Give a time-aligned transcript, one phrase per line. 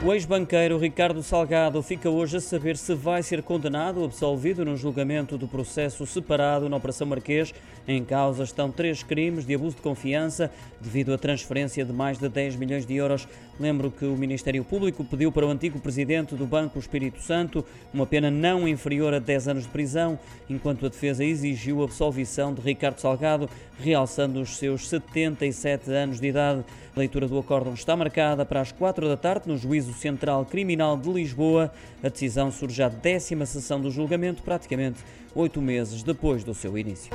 [0.00, 4.76] O ex-banqueiro Ricardo Salgado fica hoje a saber se vai ser condenado ou absolvido no
[4.76, 7.52] julgamento do processo separado na Operação Marquês.
[7.86, 12.28] Em causa estão três crimes de abuso de confiança devido à transferência de mais de
[12.28, 13.26] 10 milhões de euros.
[13.58, 18.06] Lembro que o Ministério Público pediu para o antigo presidente do Banco Espírito Santo uma
[18.06, 20.16] pena não inferior a 10 anos de prisão,
[20.48, 26.28] enquanto a defesa exigiu a absolvição de Ricardo Salgado, realçando os seus 77 anos de
[26.28, 26.64] idade.
[26.94, 30.96] A leitura do acórdão está marcada para as 4 da tarde no Juízo Central Criminal
[30.96, 31.72] de Lisboa.
[32.02, 35.04] A decisão surge à décima sessão do julgamento, praticamente
[35.34, 37.10] oito meses depois do seu início.